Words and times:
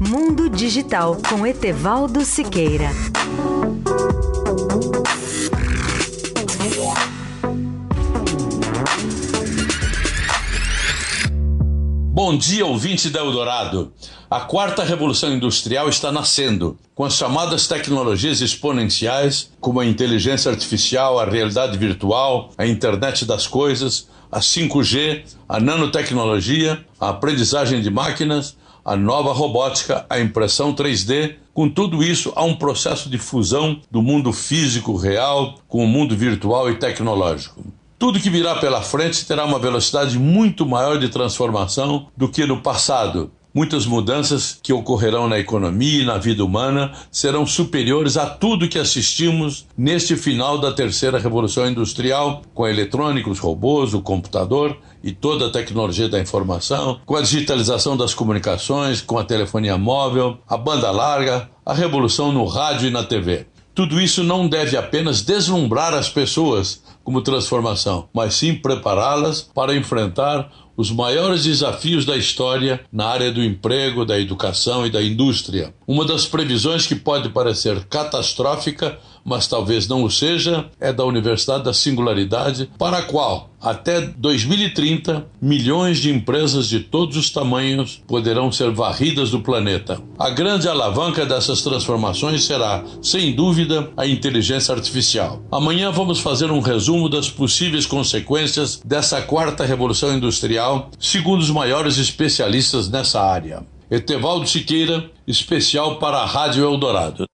Mundo 0.00 0.48
Digital 0.48 1.18
com 1.28 1.44
Etevaldo 1.44 2.24
Siqueira. 2.24 2.88
Bom 12.12 12.38
dia, 12.38 12.64
ouvinte 12.64 13.10
da 13.10 13.18
Eldorado. 13.18 13.92
A 14.30 14.40
quarta 14.40 14.84
revolução 14.84 15.34
industrial 15.34 15.88
está 15.88 16.12
nascendo, 16.12 16.78
com 16.94 17.04
as 17.04 17.14
chamadas 17.16 17.66
tecnologias 17.66 18.40
exponenciais, 18.40 19.50
como 19.60 19.80
a 19.80 19.86
inteligência 19.86 20.48
artificial, 20.48 21.18
a 21.18 21.24
realidade 21.24 21.76
virtual, 21.76 22.52
a 22.56 22.64
internet 22.64 23.24
das 23.24 23.48
coisas, 23.48 24.08
a 24.30 24.38
5G, 24.38 25.24
a 25.48 25.58
nanotecnologia, 25.58 26.84
a 27.00 27.08
aprendizagem 27.08 27.82
de 27.82 27.90
máquinas, 27.90 28.56
a 28.88 28.96
nova 28.96 29.34
robótica, 29.34 30.06
a 30.08 30.18
impressão 30.18 30.74
3D. 30.74 31.34
Com 31.52 31.68
tudo 31.68 32.02
isso, 32.02 32.32
há 32.34 32.42
um 32.42 32.54
processo 32.54 33.10
de 33.10 33.18
fusão 33.18 33.82
do 33.90 34.00
mundo 34.00 34.32
físico 34.32 34.96
real 34.96 35.56
com 35.68 35.84
o 35.84 35.86
mundo 35.86 36.16
virtual 36.16 36.70
e 36.70 36.76
tecnológico. 36.76 37.62
Tudo 37.98 38.18
que 38.18 38.30
virá 38.30 38.54
pela 38.54 38.80
frente 38.80 39.26
terá 39.26 39.44
uma 39.44 39.58
velocidade 39.58 40.18
muito 40.18 40.64
maior 40.64 40.98
de 40.98 41.10
transformação 41.10 42.06
do 42.16 42.28
que 42.30 42.46
no 42.46 42.62
passado. 42.62 43.30
Muitas 43.52 43.84
mudanças 43.84 44.58
que 44.62 44.72
ocorrerão 44.72 45.28
na 45.28 45.38
economia 45.38 46.02
e 46.02 46.06
na 46.06 46.16
vida 46.16 46.44
humana 46.44 46.92
serão 47.10 47.44
superiores 47.44 48.16
a 48.16 48.24
tudo 48.24 48.68
que 48.68 48.78
assistimos 48.78 49.66
neste 49.76 50.16
final 50.16 50.58
da 50.58 50.72
terceira 50.72 51.18
revolução 51.18 51.68
industrial, 51.68 52.40
com 52.54 52.66
eletrônicos, 52.66 53.38
robôs, 53.38 53.92
o 53.92 54.00
computador 54.00 54.78
e 55.02 55.12
toda 55.12 55.46
a 55.46 55.50
tecnologia 55.50 56.08
da 56.08 56.20
informação, 56.20 57.00
com 57.04 57.16
a 57.16 57.22
digitalização 57.22 57.96
das 57.96 58.14
comunicações, 58.14 59.00
com 59.00 59.18
a 59.18 59.24
telefonia 59.24 59.78
móvel, 59.78 60.38
a 60.48 60.56
banda 60.56 60.90
larga, 60.90 61.48
a 61.64 61.74
revolução 61.74 62.32
no 62.32 62.44
rádio 62.44 62.88
e 62.88 62.90
na 62.90 63.04
TV. 63.04 63.46
Tudo 63.74 64.00
isso 64.00 64.24
não 64.24 64.48
deve 64.48 64.76
apenas 64.76 65.22
deslumbrar 65.22 65.94
as 65.94 66.08
pessoas 66.08 66.82
como 67.04 67.22
transformação, 67.22 68.08
mas 68.12 68.34
sim 68.34 68.54
prepará-las 68.54 69.40
para 69.40 69.76
enfrentar 69.76 70.50
os 70.76 70.92
maiores 70.92 71.44
desafios 71.44 72.04
da 72.04 72.16
história 72.16 72.80
na 72.92 73.06
área 73.06 73.32
do 73.32 73.42
emprego, 73.42 74.04
da 74.04 74.18
educação 74.18 74.86
e 74.86 74.90
da 74.90 75.02
indústria. 75.02 75.74
Uma 75.86 76.04
das 76.04 76.26
previsões 76.26 76.86
que 76.86 76.94
pode 76.94 77.30
parecer 77.30 77.84
catastrófica, 77.86 78.98
mas 79.28 79.46
talvez 79.46 79.86
não 79.86 80.02
o 80.02 80.10
seja, 80.10 80.66
é 80.80 80.92
da 80.92 81.04
Universidade 81.04 81.64
da 81.64 81.72
Singularidade, 81.72 82.70
para 82.78 82.98
a 82.98 83.02
qual, 83.02 83.50
até 83.60 84.00
2030, 84.00 85.26
milhões 85.40 85.98
de 85.98 86.10
empresas 86.10 86.68
de 86.68 86.80
todos 86.80 87.16
os 87.16 87.30
tamanhos 87.30 88.02
poderão 88.06 88.50
ser 88.50 88.70
varridas 88.70 89.30
do 89.30 89.40
planeta. 89.40 90.00
A 90.18 90.30
grande 90.30 90.68
alavanca 90.68 91.26
dessas 91.26 91.62
transformações 91.62 92.44
será, 92.44 92.84
sem 93.02 93.34
dúvida, 93.34 93.90
a 93.96 94.06
inteligência 94.06 94.74
artificial. 94.74 95.42
Amanhã 95.50 95.90
vamos 95.90 96.20
fazer 96.20 96.50
um 96.50 96.60
resumo 96.60 97.08
das 97.08 97.28
possíveis 97.28 97.84
consequências 97.84 98.80
dessa 98.84 99.20
quarta 99.20 99.64
revolução 99.64 100.16
industrial 100.16 100.90
segundo 100.98 101.40
os 101.40 101.50
maiores 101.50 101.98
especialistas 101.98 102.88
nessa 102.88 103.20
área. 103.20 103.62
Etevaldo 103.90 104.46
Siqueira, 104.46 105.10
especial 105.26 105.96
para 105.96 106.18
a 106.18 106.26
Rádio 106.26 106.62
Eldorado. 106.62 107.26